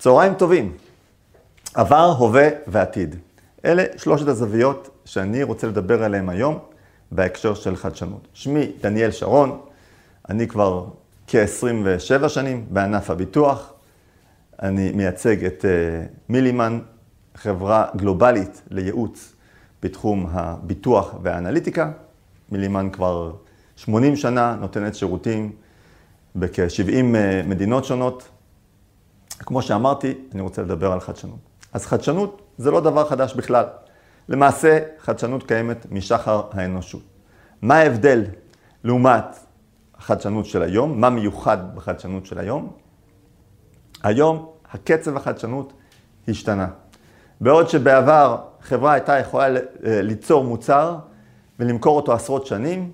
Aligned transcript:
צהריים 0.00 0.34
טובים, 0.34 0.72
עבר, 1.74 2.14
הווה 2.18 2.48
ועתיד. 2.66 3.16
אלה 3.64 3.84
שלושת 3.96 4.28
הזוויות 4.28 5.00
שאני 5.04 5.42
רוצה 5.42 5.66
לדבר 5.66 6.02
עליהן 6.02 6.28
היום 6.28 6.58
בהקשר 7.12 7.54
של 7.54 7.76
חדשנות. 7.76 8.28
שמי 8.34 8.72
דניאל 8.80 9.10
שרון, 9.10 9.60
אני 10.28 10.48
כבר 10.48 10.86
כ-27 11.26 12.28
שנים 12.28 12.66
בענף 12.70 13.10
הביטוח. 13.10 13.72
אני 14.62 14.92
מייצג 14.92 15.44
את 15.44 15.64
אה, 15.64 15.70
מילימן, 16.28 16.80
חברה 17.34 17.86
גלובלית 17.96 18.62
לייעוץ 18.70 19.32
בתחום 19.82 20.26
הביטוח 20.30 21.14
והאנליטיקה. 21.22 21.90
מילימן 22.52 22.90
כבר 22.90 23.32
80 23.76 24.16
שנה 24.16 24.56
נותנת 24.60 24.94
שירותים 24.94 25.52
בכ-70 26.36 26.92
אה, 27.14 27.42
מדינות 27.46 27.84
שונות. 27.84 28.28
כמו 29.46 29.62
שאמרתי, 29.62 30.14
אני 30.34 30.42
רוצה 30.42 30.62
לדבר 30.62 30.92
על 30.92 31.00
חדשנות. 31.00 31.38
אז 31.72 31.86
חדשנות 31.86 32.42
זה 32.58 32.70
לא 32.70 32.80
דבר 32.80 33.08
חדש 33.08 33.34
בכלל. 33.34 33.64
למעשה, 34.28 34.78
חדשנות 34.98 35.42
קיימת 35.42 35.86
משחר 35.90 36.42
האנושות. 36.52 37.02
מה 37.62 37.74
ההבדל 37.74 38.24
לעומת 38.84 39.24
החדשנות 39.94 40.46
של 40.46 40.62
היום? 40.62 41.00
מה 41.00 41.10
מיוחד 41.10 41.76
בחדשנות 41.76 42.26
של 42.26 42.38
היום? 42.38 42.72
היום 44.02 44.50
הקצב 44.72 45.16
החדשנות 45.16 45.72
השתנה. 46.28 46.68
בעוד 47.40 47.68
שבעבר 47.68 48.38
חברה 48.62 48.92
הייתה 48.92 49.18
יכולה 49.18 49.46
אה, 49.46 50.02
ליצור 50.02 50.44
מוצר 50.44 50.96
ולמכור 51.58 51.96
אותו 51.96 52.12
עשרות 52.12 52.46
שנים, 52.46 52.92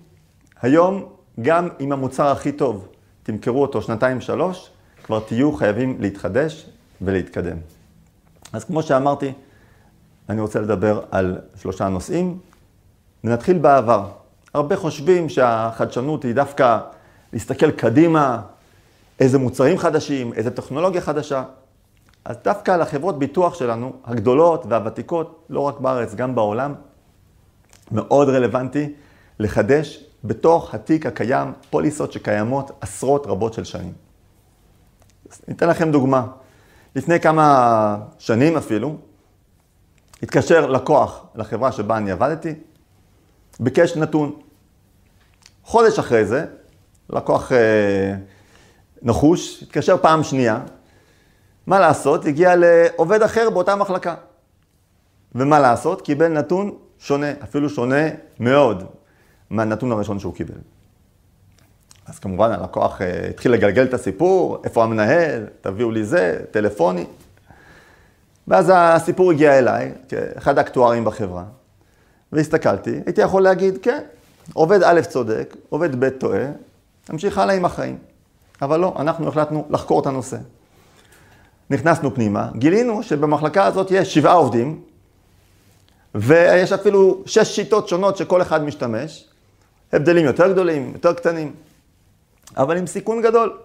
היום 0.61 1.09
גם 1.41 1.69
עם 1.79 1.93
המוצר 1.93 2.27
הכי 2.27 2.53
טוב 2.53 2.89
תמכרו 3.23 3.63
אותו 3.63 3.83
שנתיים-שלוש, 3.83 4.71
כבר 5.07 5.21
תהיו 5.21 5.53
חייבים 5.53 5.97
להתחדש 6.01 6.67
ולהתקדם. 7.03 7.57
אז 8.53 8.65
כמו 8.65 8.83
שאמרתי, 8.83 9.33
אני 10.29 10.41
רוצה 10.41 10.61
לדבר 10.61 11.01
על 11.11 11.39
שלושה 11.57 11.89
נושאים. 11.89 12.39
ונתחיל 13.25 13.59
בעבר. 13.59 14.09
הרבה 14.55 14.77
חושבים 14.77 15.29
שהחדשנות 15.29 16.25
היא 16.25 16.35
דווקא 16.35 16.79
להסתכל 17.33 17.71
קדימה, 17.71 18.43
איזה 19.21 19.39
מוצרים 19.39 19.79
חדשים, 19.79 20.33
איזה 20.33 20.51
טכנולוגיה 20.51 21.01
חדשה. 21.01 21.45
אז 22.25 22.37
דווקא 22.45 22.71
על 22.71 22.83
החברות 22.83 23.19
ביטוח 23.19 23.55
שלנו, 23.55 23.93
הגדולות 24.05 24.65
והוותיקות, 24.69 25.47
לא 25.51 25.61
רק 25.61 25.81
בארץ, 25.81 26.15
גם 26.15 26.35
בעולם, 26.35 26.75
מאוד 27.93 28.29
רלוונטי 28.29 28.93
לחדש 29.39 30.05
בתוך 30.25 30.75
התיק 30.75 31.07
הקיים 31.07 31.53
פוליסות 31.71 32.13
שקיימות 32.13 32.71
עשרות 32.81 33.27
רבות 33.27 33.55
של 33.55 33.65
שנים. 33.65 34.06
ניתן 35.49 35.69
לכם 35.69 35.91
דוגמה. 35.91 36.27
לפני 36.97 37.21
כמה 37.21 37.99
שנים 38.19 38.57
אפילו, 38.57 38.97
התקשר 40.23 40.67
לקוח 40.67 41.27
לחברה 41.35 41.73
שבה 41.73 41.97
אני 41.97 42.11
עבדתי, 42.11 42.55
ביקש 43.61 43.97
נתון. 43.97 44.33
חודש 45.63 45.99
אחרי 45.99 46.25
זה, 46.25 46.47
לקוח 47.11 47.53
אה, 47.53 48.15
נחוש, 49.03 49.63
התקשר 49.63 49.97
פעם 50.03 50.23
שנייה, 50.23 50.61
מה 51.67 51.81
לעשות? 51.81 52.25
הגיע 52.25 52.55
לעובד 52.57 53.23
אחר 53.23 53.51
באותה 53.51 53.77
מחלקה. 53.77 54.15
ומה 55.35 55.61
לעשות? 55.61 56.03
קיבל 56.03 56.29
נתון 56.29 56.79
שונה, 56.99 57.27
אפילו 57.43 57.71
שונה 57.71 58.09
מאוד 58.41 58.85
מהנתון 59.51 59.93
הראשון 59.93 60.19
שהוא 60.19 60.35
קיבל. 60.35 60.59
אז 62.07 62.19
כמובן 62.19 62.53
הלקוח 62.53 63.03
אה, 63.03 63.27
התחיל 63.31 63.53
לגלגל 63.53 63.85
את 63.85 63.95
הסיפור, 63.95 64.59
איפה 64.65 64.85
המנהל, 64.85 65.47
תביאו 65.61 65.91
לי 65.91 66.05
זה, 66.05 66.39
טלפוני. 66.51 67.05
ואז 68.49 68.73
הסיפור 68.75 69.31
הגיע 69.31 69.59
אליי, 69.59 69.93
כאחד 70.09 70.59
האקטוארים 70.59 71.05
בחברה, 71.05 71.45
והסתכלתי, 72.33 73.01
הייתי 73.07 73.21
יכול 73.21 73.43
להגיד, 73.43 73.79
כן, 73.83 74.01
עובד 74.53 74.83
א' 74.83 75.01
צודק, 75.01 75.57
עובד 75.69 76.01
ב' 76.01 76.09
טועה, 76.09 76.47
נמשיך 77.11 77.39
הלאה 77.39 77.55
עם 77.55 77.65
החיים. 77.65 77.99
אבל 78.63 78.81
לא, 78.81 78.95
אנחנו 78.99 79.29
החלטנו 79.29 79.67
לחקור 79.71 80.01
את 80.01 80.07
הנושא. 80.07 80.37
נכנסנו 81.71 82.15
פנימה, 82.15 82.51
גילינו 82.57 83.03
שבמחלקה 83.03 83.65
הזאת 83.65 83.91
יש 83.91 84.15
שבעה 84.15 84.33
עובדים, 84.33 84.81
ויש 86.15 86.73
אפילו 86.73 87.23
שש 87.27 87.57
שיטות 87.57 87.89
שונות 87.89 88.17
שכל 88.17 88.43
אחד 88.43 88.65
משתמש, 88.65 89.29
הבדלים 89.93 90.25
יותר 90.25 90.53
גדולים, 90.53 90.91
יותר 90.95 91.13
קטנים. 91.13 91.53
אבל 92.57 92.77
עם 92.77 92.87
סיכון 92.87 93.23
גדול. 93.23 93.59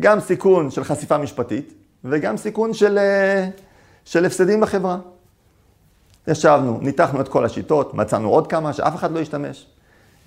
גם 0.00 0.20
סיכון 0.20 0.70
של 0.70 0.84
חשיפה 0.84 1.18
משפטית, 1.18 1.74
וגם 2.04 2.36
סיכון 2.36 2.74
של, 2.74 2.98
אה, 2.98 3.48
של 4.04 4.24
הפסדים 4.24 4.60
בחברה. 4.60 4.98
ישבנו, 6.28 6.78
ניתחנו 6.82 7.20
את 7.20 7.28
כל 7.28 7.44
השיטות, 7.44 7.94
מצאנו 7.94 8.28
עוד 8.28 8.46
כמה 8.46 8.72
שאף 8.72 8.94
אחד 8.94 9.12
לא 9.12 9.18
ישתמש. 9.18 9.66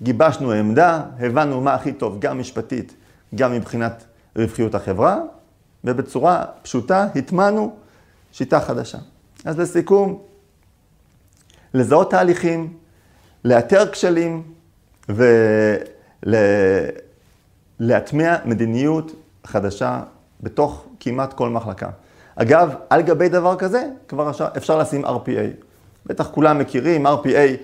גיבשנו 0.02 0.52
עמדה, 0.52 1.02
הבנו 1.20 1.60
מה 1.60 1.74
הכי 1.74 1.92
טוב, 1.92 2.16
גם 2.18 2.38
משפטית, 2.38 2.94
גם 3.34 3.52
מבחינת 3.52 4.04
רווחיות 4.36 4.74
החברה, 4.74 5.18
ובצורה 5.84 6.44
פשוטה 6.62 7.06
הטמענו 7.14 7.76
שיטה 8.32 8.60
חדשה. 8.60 8.98
אז 9.44 9.58
לסיכום, 9.58 10.22
לזהות 11.74 12.10
תהליכים, 12.10 12.76
לאתר 13.44 13.92
כשלים 13.92 14.42
ול... 15.08 16.34
להטמיע 17.80 18.36
מדיניות 18.44 19.12
חדשה 19.44 20.00
בתוך 20.40 20.86
כמעט 21.00 21.32
כל 21.32 21.50
מחלקה. 21.50 21.88
אגב, 22.36 22.74
על 22.90 23.02
גבי 23.02 23.28
דבר 23.28 23.56
כזה, 23.56 23.88
כבר 24.08 24.30
אפשר 24.56 24.78
לשים 24.78 25.04
RPA. 25.04 25.64
בטח 26.06 26.30
כולם 26.30 26.58
מכירים, 26.58 27.06
RPA, 27.06 27.56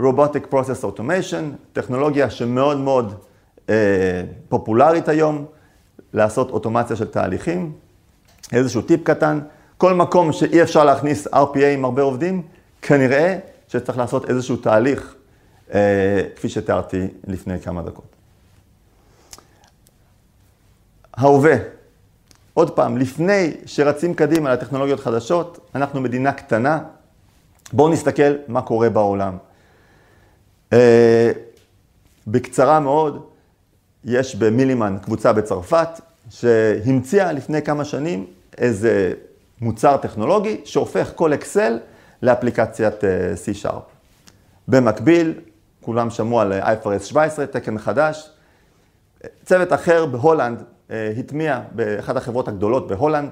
Robotic 0.00 0.52
Process 0.52 0.84
Automation, 0.84 1.56
טכנולוגיה 1.72 2.30
שמאוד 2.30 2.78
מאוד 2.78 3.14
אה, 3.70 3.74
פופולרית 4.48 5.08
היום, 5.08 5.44
לעשות 6.12 6.50
אוטומציה 6.50 6.96
של 6.96 7.06
תהליכים. 7.06 7.72
איזשהו 8.52 8.82
טיפ 8.82 9.02
קטן, 9.04 9.40
כל 9.76 9.94
מקום 9.94 10.32
שאי 10.32 10.62
אפשר 10.62 10.84
להכניס 10.84 11.26
RPA 11.26 11.64
עם 11.74 11.84
הרבה 11.84 12.02
עובדים, 12.02 12.42
כנראה 12.82 13.38
שצריך 13.68 13.98
לעשות 13.98 14.30
איזשהו 14.30 14.56
תהליך, 14.56 15.14
אה, 15.74 16.22
כפי 16.36 16.48
שתיארתי 16.48 17.06
לפני 17.26 17.60
כמה 17.60 17.82
דקות. 17.82 18.19
ההווה. 21.20 21.54
עוד 22.54 22.70
פעם, 22.70 22.96
לפני 22.96 23.52
שרצים 23.66 24.14
קדימה 24.14 24.52
לטכנולוגיות 24.52 25.00
חדשות, 25.00 25.70
אנחנו 25.74 26.00
מדינה 26.00 26.32
קטנה. 26.32 26.78
בואו 27.72 27.88
נסתכל 27.88 28.34
מה 28.48 28.62
קורה 28.62 28.90
בעולם. 28.90 29.36
Uh, 30.70 30.76
בקצרה 32.26 32.80
מאוד, 32.80 33.26
יש 34.04 34.36
במילימן 34.36 34.96
קבוצה 35.02 35.32
בצרפת, 35.32 35.88
שהמציאה 36.30 37.32
לפני 37.32 37.62
כמה 37.62 37.84
שנים 37.84 38.26
איזה 38.58 39.12
מוצר 39.60 39.96
טכנולוגי 39.96 40.60
שהופך 40.64 41.12
כל 41.14 41.34
אקסל 41.34 41.78
לאפליקציית 42.22 42.94
uh, 42.94 43.06
C-Sharp. 43.64 43.82
במקביל, 44.68 45.34
כולם 45.80 46.10
שמעו 46.10 46.40
על 46.40 46.52
IFRS 46.52 47.04
17, 47.04 47.46
תקן 47.46 47.78
חדש. 47.78 48.30
צוות 49.44 49.72
אחר 49.72 50.06
בהולנד 50.06 50.58
אה, 50.58 50.64
הטמיע 50.90 51.60
באחת 51.72 52.16
החברות 52.16 52.48
הגדולות 52.48 52.88
בהולנד 52.88 53.30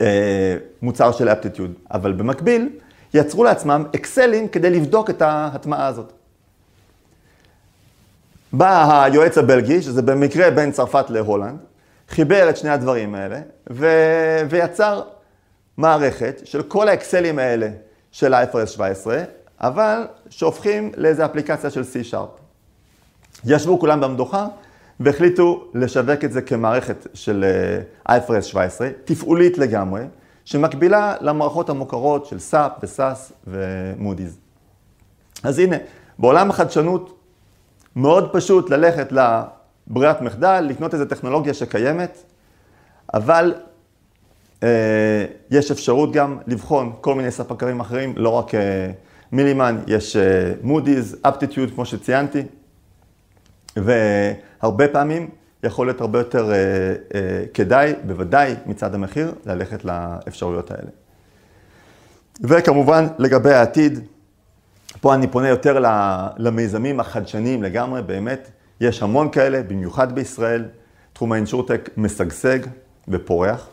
אה, 0.00 0.56
מוצר 0.82 1.12
של 1.12 1.28
Aptitude, 1.28 1.72
אבל 1.90 2.12
במקביל 2.12 2.68
יצרו 3.14 3.44
לעצמם 3.44 3.84
אקסלים 3.94 4.48
כדי 4.48 4.70
לבדוק 4.70 5.10
את 5.10 5.22
ההטמעה 5.22 5.86
הזאת. 5.86 6.12
בא 8.52 9.02
היועץ 9.04 9.38
הבלגי, 9.38 9.82
שזה 9.82 10.02
במקרה 10.02 10.50
בין 10.50 10.72
צרפת 10.72 11.10
להולנד, 11.10 11.58
חיבר 12.08 12.50
את 12.50 12.56
שני 12.56 12.70
הדברים 12.70 13.14
האלה 13.14 13.40
ו... 13.70 13.86
ויצר 14.48 15.02
מערכת 15.76 16.40
של 16.44 16.62
כל 16.62 16.88
האקסלים 16.88 17.38
האלה 17.38 17.68
של 18.12 18.34
ה-IFRS 18.34 18.66
17, 18.66 19.22
אבל 19.60 20.06
שהופכים 20.30 20.92
לאיזו 20.96 21.24
אפליקציה 21.24 21.70
של 21.70 21.82
C-Sharp. 21.82 22.40
ישבו 23.44 23.80
כולם 23.80 24.00
במדוכה 24.00 24.46
והחליטו 25.00 25.64
לשווק 25.74 26.24
את 26.24 26.32
זה 26.32 26.42
כמערכת 26.42 27.06
של 27.14 27.44
אה, 28.06 28.18
IFRS 28.18 28.42
17, 28.42 28.88
תפעולית 29.04 29.58
לגמרי, 29.58 30.02
שמקבילה 30.44 31.14
למערכות 31.20 31.70
המוכרות 31.70 32.26
של 32.26 32.36
SAP 32.36 32.70
ו-SAS 32.82 33.32
ומודי'ס. 33.46 34.36
אז 35.42 35.58
הנה, 35.58 35.76
בעולם 36.18 36.50
החדשנות 36.50 37.20
מאוד 37.96 38.32
פשוט 38.32 38.70
ללכת 38.70 39.12
לברירת 39.12 40.20
מחדל, 40.20 40.66
לקנות 40.68 40.94
איזו 40.94 41.04
טכנולוגיה 41.04 41.54
שקיימת, 41.54 42.22
אבל 43.14 43.54
אה, 44.62 45.24
יש 45.50 45.70
אפשרות 45.70 46.12
גם 46.12 46.38
לבחון 46.46 46.92
כל 47.00 47.14
מיני 47.14 47.30
ספקרים 47.30 47.80
אחרים, 47.80 48.14
לא 48.16 48.28
רק 48.28 48.54
אה, 48.54 48.90
מילימן, 49.32 49.78
יש 49.86 50.16
מודי'ס, 50.62 51.14
אפטיטיוד, 51.22 51.70
כמו 51.74 51.84
שציינתי. 51.84 52.42
והרבה 53.76 54.88
פעמים 54.88 55.28
יכול 55.62 55.86
להיות 55.86 56.00
הרבה 56.00 56.18
יותר 56.18 56.52
אה, 56.52 56.56
אה, 57.14 57.44
כדאי, 57.54 57.94
בוודאי 58.06 58.54
מצד 58.66 58.94
המחיר, 58.94 59.34
ללכת 59.46 59.84
לאפשרויות 59.84 60.70
האלה. 60.70 60.90
וכמובן, 62.40 63.06
לגבי 63.18 63.52
העתיד, 63.52 64.00
פה 65.00 65.14
אני 65.14 65.26
פונה 65.26 65.48
יותר 65.48 65.84
למיזמים 66.36 67.00
החדשניים 67.00 67.62
לגמרי, 67.62 68.02
באמת, 68.02 68.50
יש 68.80 69.02
המון 69.02 69.30
כאלה, 69.30 69.62
במיוחד 69.62 70.14
בישראל. 70.14 70.64
תחום 71.12 71.32
האינשורטק 71.32 71.90
משגשג 71.96 72.58
ופורח. 73.08 73.68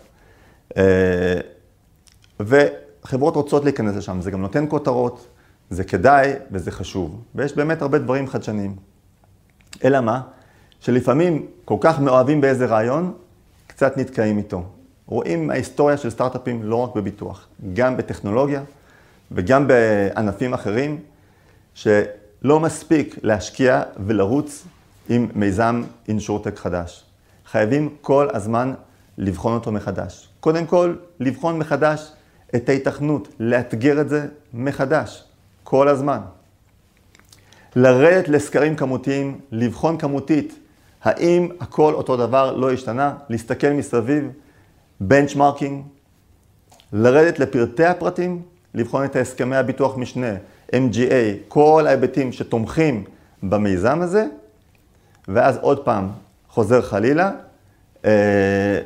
אה, 0.77 1.39
וחברות 2.39 3.35
רוצות 3.35 3.63
להיכנס 3.63 3.95
לשם, 3.95 4.21
זה 4.21 4.31
גם 4.31 4.41
נותן 4.41 4.65
כותרות, 4.69 5.27
זה 5.69 5.83
כדאי 5.83 6.33
וזה 6.51 6.71
חשוב. 6.71 7.21
ויש 7.35 7.55
באמת 7.55 7.81
הרבה 7.81 7.97
דברים 7.97 8.27
חדשניים. 8.27 8.75
אלא 9.83 10.01
מה? 10.01 10.21
שלפעמים 10.79 11.45
כל 11.65 11.77
כך 11.81 11.99
מאוהבים 11.99 12.41
באיזה 12.41 12.65
רעיון, 12.65 13.13
קצת 13.67 13.97
נתקעים 13.97 14.37
איתו. 14.37 14.63
רואים 15.05 15.49
ההיסטוריה 15.49 15.97
של 15.97 16.09
סטארט-אפים 16.09 16.63
לא 16.63 16.75
רק 16.75 16.95
בביטוח, 16.95 17.47
גם 17.73 17.97
בטכנולוגיה 17.97 18.61
וגם 19.31 19.67
בענפים 19.67 20.53
אחרים, 20.53 20.99
שלא 21.73 22.59
מספיק 22.59 23.15
להשקיע 23.23 23.83
ולרוץ 24.05 24.65
עם 25.09 25.27
מיזם 25.35 25.83
אינשורטק 26.07 26.59
חדש. 26.59 27.05
חייבים 27.45 27.89
כל 28.01 28.27
הזמן 28.33 28.73
לבחון 29.17 29.53
אותו 29.53 29.71
מחדש. 29.71 30.29
קודם 30.39 30.65
כל, 30.65 30.95
לבחון 31.19 31.59
מחדש 31.59 32.11
את 32.55 32.69
ההיתכנות, 32.69 33.27
לאתגר 33.39 34.01
את 34.01 34.09
זה 34.09 34.27
מחדש, 34.53 35.23
כל 35.63 35.87
הזמן. 35.87 36.19
לרדת 37.75 38.27
לסקרים 38.27 38.75
כמותיים, 38.75 39.39
לבחון 39.51 39.97
כמותית, 39.97 40.59
האם 41.03 41.49
הכל 41.59 41.93
אותו 41.93 42.17
דבר 42.17 42.55
לא 42.55 42.71
השתנה, 42.71 43.13
להסתכל 43.29 43.69
מסביב, 43.69 44.29
בנצ'מרקינג, 44.99 45.83
לרדת 46.93 47.39
לפרטי 47.39 47.85
הפרטים, 47.85 48.41
לבחון 48.73 49.05
את 49.05 49.15
הסכמי 49.15 49.55
הביטוח 49.55 49.97
משנה, 49.97 50.35
MGA, 50.71 51.37
כל 51.47 51.83
ההיבטים 51.87 52.31
שתומכים 52.31 53.03
במיזם 53.43 54.01
הזה, 54.01 54.25
ואז 55.27 55.57
עוד 55.61 55.85
פעם, 55.85 56.09
חוזר 56.49 56.81
חלילה, 56.81 57.31
אה, 58.05 58.79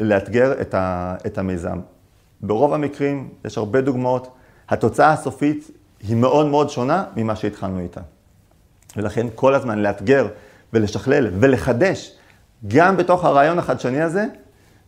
לאתגר 0.00 0.60
את, 0.60 0.74
ה, 0.74 1.14
את 1.26 1.38
המיזם. 1.38 1.78
ברוב 2.40 2.74
המקרים, 2.74 3.28
יש 3.44 3.58
הרבה 3.58 3.80
דוגמאות, 3.80 4.28
התוצאה 4.68 5.12
הסופית 5.12 5.70
היא 6.08 6.16
מאוד 6.16 6.46
מאוד 6.46 6.70
שונה 6.70 7.04
ממה 7.16 7.36
שהתחלנו 7.36 7.80
איתה. 7.80 8.00
ולכן 8.96 9.26
כל 9.34 9.54
הזמן 9.54 9.78
לאתגר 9.78 10.28
ולשכלל 10.72 11.28
ולחדש, 11.40 12.16
גם 12.68 12.96
בתוך 12.96 13.24
הרעיון 13.24 13.58
החדשני 13.58 14.02
הזה, 14.02 14.24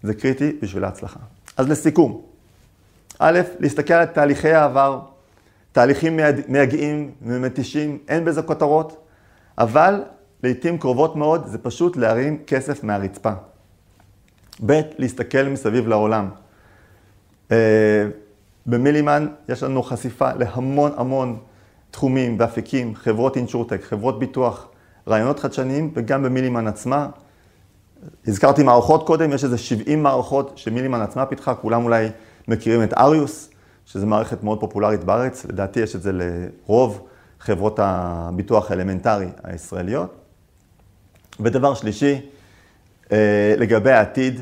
זה 0.02 0.14
קריטי 0.14 0.52
בשביל 0.62 0.84
ההצלחה. 0.84 1.20
אז 1.56 1.68
לסיכום, 1.68 2.22
א', 3.18 3.40
להסתכל 3.58 3.94
על 3.94 4.06
תהליכי 4.06 4.52
העבר, 4.52 5.00
תהליכים 5.72 6.20
מייגעים 6.48 7.10
ומתישים, 7.22 7.98
אין 8.08 8.24
בזה 8.24 8.42
כותרות, 8.42 9.04
אבל 9.58 10.02
לעיתים 10.42 10.78
קרובות 10.78 11.16
מאוד 11.16 11.46
זה 11.46 11.58
פשוט 11.58 11.96
להרים 11.96 12.38
כסף 12.46 12.84
מהרצפה. 12.84 13.32
ב', 14.66 14.80
להסתכל 14.98 15.42
מסביב 15.42 15.88
לעולם. 15.88 16.28
אה, 17.52 17.56
במילימן 18.66 19.26
יש 19.48 19.62
לנו 19.62 19.82
חשיפה 19.82 20.32
להמון 20.32 20.92
המון 20.96 21.38
תחומים 21.90 22.36
ואפיקים, 22.38 22.94
חברות 22.94 23.36
אינשורטק, 23.36 23.82
חברות 23.82 24.18
ביטוח, 24.18 24.68
רעיונות 25.08 25.38
חדשניים 25.38 25.90
וגם 25.94 26.22
במילימן 26.22 26.66
עצמה. 26.66 27.08
הזכרתי 28.26 28.62
מערכות 28.62 29.06
קודם, 29.06 29.32
יש 29.32 29.44
איזה 29.44 29.58
70 29.58 30.02
מערכות 30.02 30.52
שמילימן 30.56 31.00
עצמה 31.00 31.26
פיתחה, 31.26 31.54
כולם 31.54 31.84
אולי 31.84 32.08
מכירים 32.48 32.82
את 32.82 32.94
אריוס, 32.94 33.50
שזו 33.86 34.06
מערכת 34.06 34.42
מאוד 34.42 34.60
פופולרית 34.60 35.04
בארץ, 35.04 35.44
לדעתי 35.44 35.80
יש 35.80 35.96
את 35.96 36.02
זה 36.02 36.10
לרוב 36.12 37.06
חברות 37.40 37.78
הביטוח 37.82 38.70
האלמנטרי 38.70 39.26
הישראליות. 39.44 40.14
ודבר 41.40 41.74
שלישי, 41.74 42.20
אה, 43.12 43.54
לגבי 43.58 43.90
העתיד, 43.90 44.40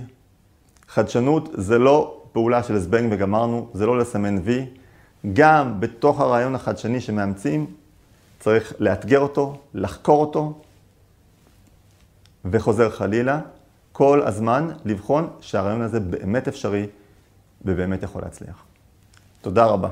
חדשנות 0.88 1.48
זה 1.54 1.78
לא 1.78 2.22
פעולה 2.32 2.62
של 2.62 2.78
זבנג 2.78 3.12
וגמרנו, 3.12 3.68
זה 3.74 3.86
לא 3.86 3.98
לסמן 3.98 4.38
וי. 4.44 4.66
גם 5.32 5.80
בתוך 5.80 6.20
הרעיון 6.20 6.54
החדשני 6.54 7.00
שמאמצים, 7.00 7.66
צריך 8.40 8.72
לאתגר 8.78 9.20
אותו, 9.20 9.58
לחקור 9.74 10.20
אותו, 10.20 10.60
וחוזר 12.44 12.90
חלילה, 12.90 13.40
כל 13.92 14.22
הזמן 14.22 14.68
לבחון 14.84 15.30
שהרעיון 15.40 15.82
הזה 15.82 16.00
באמת 16.00 16.48
אפשרי 16.48 16.86
ובאמת 17.64 18.02
יכול 18.02 18.22
להצליח. 18.22 18.64
תודה 19.40 19.64
רבה. 19.64 19.88